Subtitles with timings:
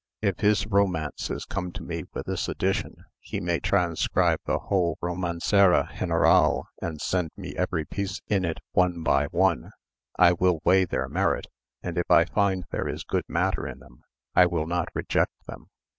[0.23, 5.87] If his romances come to me with this addition, he may transscribe the whole Romancero
[5.95, 9.69] General and send me every piece in it one by one.
[10.17, 11.45] I will weigh their merit;
[11.83, 14.01] and if I find there is good matter in them,
[14.33, 15.67] I will not reject them.